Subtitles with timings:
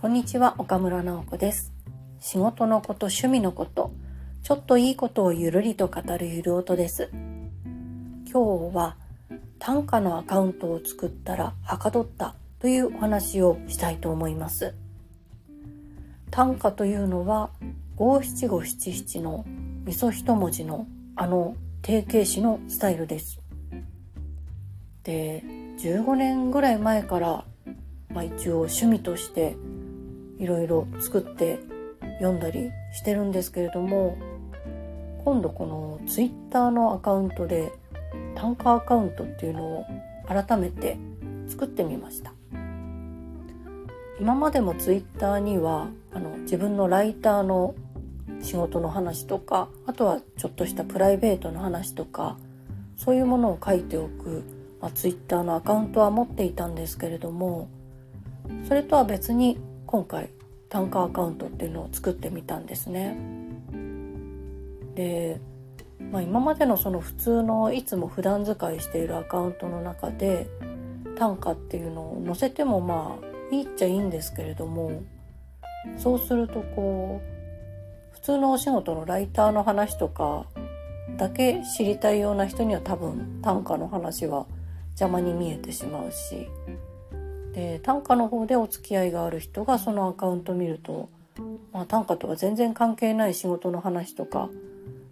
[0.00, 1.74] こんにちは岡村直子です。
[2.20, 3.92] 仕事のこと趣味のこと
[4.42, 7.10] ちょっといいことをゆるりと語るゆる音です。
[8.24, 8.96] 今日は
[9.58, 14.74] 短歌のアカウントを作ったらはかどったというお話をしたいと思います。
[16.30, 17.50] 短歌というのは
[17.96, 19.44] 五七五七七の
[19.84, 23.38] 味噌一文字のあの定型詞のスタイルです。
[25.04, 25.44] で
[25.76, 27.44] 15年ぐらい前から、
[28.08, 29.56] まあ、一応趣味として
[30.40, 31.60] いろいろ作って
[32.18, 34.16] 読んだりしてるんですけれども
[35.24, 37.72] 今度このツイッターのアカウントで
[38.34, 39.86] 単価アカウントっていうのを
[40.26, 40.98] 改めて
[41.48, 42.32] 作ってみました。
[44.18, 47.74] 今までもツイッターにはあの自分のライターの
[48.42, 52.36] 仕事の話とかあとはちょっとしたプライベートの話とか
[52.96, 54.44] そういうものを書いておく
[54.80, 57.68] まあ、Twitter のアカウントは持っていたんですけれども
[58.66, 59.58] それとは別に
[59.90, 60.30] 今回
[60.68, 63.16] 単価アカウントっていうのを作ってみたんですね。
[64.94, 65.40] で、
[66.12, 70.48] まあ、今までのその普通のいつも普段使いしているアカウントの中で
[71.18, 75.02] 単価っていうのを載せてもまあいいっちゃいいんですけれども
[75.98, 80.46] そうするとこう普通のお仕事のライターの話とか
[81.16, 84.46] だけ知りたいような人には多分単価の話は
[84.90, 86.48] 邪魔に見えてしまうし
[87.54, 91.08] で短歌の方でお付き合いがある人がそのアカウント見ると、
[91.72, 94.50] まあ、短歌とは全然関係ない仕事の話とか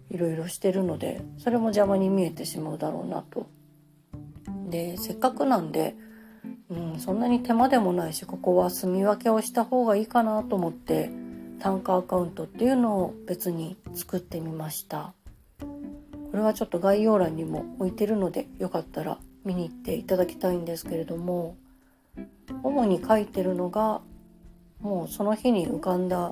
[0.09, 3.47] いろいろしてるのでそれも邪魔に見えてしまうだろうなと。
[4.69, 5.95] でせっかくなんで、
[6.69, 11.09] うん、そんなに手間でもないしここは住み分けをした方がいいかなと思って
[11.59, 15.13] 短歌アカウントっていうのを別に作ってみました。
[15.59, 21.55] これはちょっと概要欄にも置いてるのでよかったら見に行っていただきたいんですけれども
[22.63, 24.01] 主に書いてるのが
[24.79, 26.31] もうその日に浮かんだ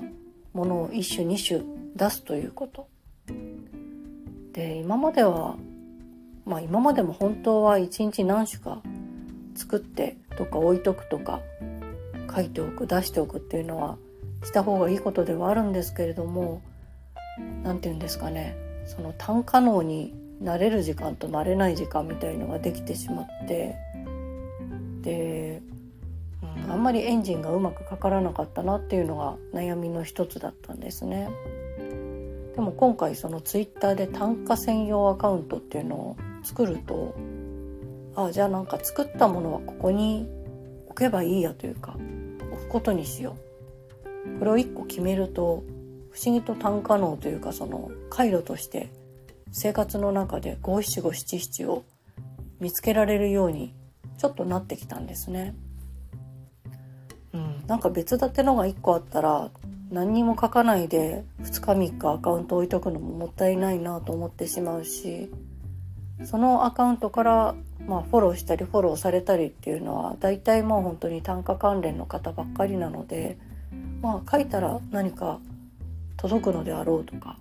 [0.52, 1.60] ものを一種二種
[1.96, 2.88] 出すということ。
[4.52, 5.56] で今までは
[6.44, 8.82] まあ今までも本当は一日何種か
[9.54, 11.40] 作ってとか置いとくとか
[12.34, 13.98] 書いておく出しておくっていうのは
[14.42, 16.62] した方がいいことではあるんですけれども
[17.62, 18.56] 何て言うんですかね
[18.86, 23.76] その単可能に慣れる時間と慣れない時間みたいのができてしまって
[25.02, 25.62] で、
[26.42, 31.28] うん、あんまりエンジンがうまくかからなかったなっていうのが悩みの一つだったんですね。
[32.54, 37.14] でも今回そのツイッターで単価専用アカウントっていうのを作ると
[38.16, 40.28] ああじゃあなんか作ったものはここに
[40.88, 41.96] 置けばいいやというか
[42.52, 43.36] 置くことにしよ
[44.34, 45.62] うこれを一個決めると
[46.10, 48.90] 不思議と単価能というかその回路として
[49.52, 51.84] 生活の中で五七五七七を
[52.58, 53.72] 見つけられるように
[54.18, 55.54] ちょっとなってきたんですね。
[57.32, 59.50] うん、なんか別立てのが1個あったら
[59.90, 65.30] 何にも書かないで2日3日アカウント置いとくのももったいないなと思ってしまうし
[66.24, 67.54] そのアカウントから、
[67.86, 73.38] まあ、フォローしたりフォローされたりっていうのは大体もう本当に単価関連の方ばっかりなので、
[74.02, 75.38] まあ、書いたら何か
[76.16, 77.38] 届くのであろうとか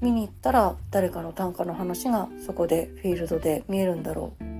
[0.00, 4.51] 見に行ったら誰かの短歌の話がそこでフィールドで見えるんだろうフ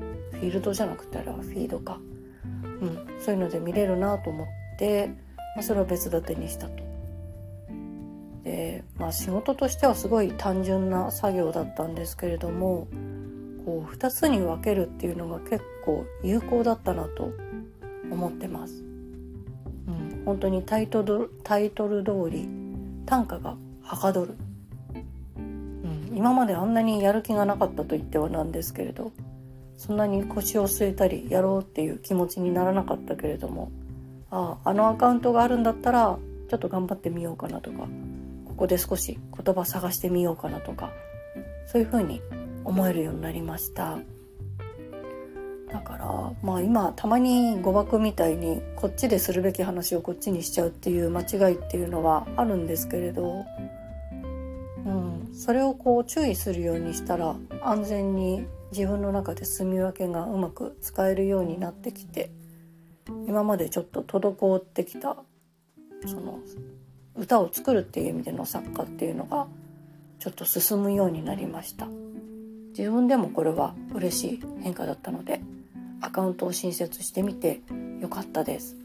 [0.46, 1.98] ィールドじゃなくてあれはフィードか、
[2.80, 4.46] うん、そういうので見れるなと思っ
[4.78, 5.08] て、
[5.54, 6.82] まあ、それを別立てにしたと。
[8.44, 12.88] でまあ仕事としてはすごい単純な作業だったんですけれども
[13.64, 17.30] こう2つに分けるっていうのが結構有効だったなと
[18.10, 18.82] 思ってます。
[19.86, 22.48] うん、本当にタイトルタイトル通り
[23.06, 24.36] 単価がはかどる
[26.14, 29.12] 今まであんなにやる気がなかったと言ってはなんですけれど
[29.84, 33.72] そんなに腰を据えたりやろうっていう気持ちにならなかったけれども
[34.30, 37.88] あああのアカウントがあるんだったらちょっと頑張ってみようかなとか
[38.46, 40.92] ここで少し言葉探してみようかなとか
[41.66, 42.22] そういうふうに
[42.64, 43.98] 思えるようになりました。
[45.72, 53.46] だからまあ今たまに誤爆みたいにこっちでするべき話をこっちにしちゃうっていう間違いっていうのはあるんですけれど
[54.84, 62.30] うん、それをこう注意するようにしたら安全に自分の中で住み分けがうまく使えるようになってきて
[63.26, 65.16] 今までちょっと滞ってきた
[66.06, 66.40] その
[67.14, 69.46] 歌を作るっていう意味での作家っていうのが
[70.18, 71.86] ちょっと進むようになりました。
[72.70, 75.42] 自分でもこれは嬉しい変化だったので
[76.00, 77.60] アカウントを新設してみて
[78.00, 78.76] よかったです。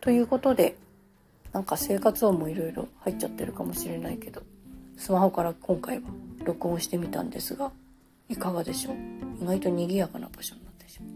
[0.00, 0.76] ということで
[1.52, 4.42] なんか生活音もいろいろ入っちゃってるかもしれないけど
[4.96, 6.02] スマホから今回は
[6.44, 7.70] 録音してみたんですが
[8.30, 8.94] いかがでしょう？
[9.42, 11.10] 意外と賑やかな場所になってしまっ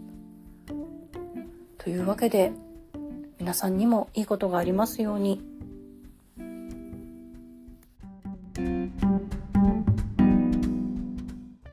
[1.78, 2.52] たというわけで
[3.38, 5.40] 皆さんにもいいことがありますように。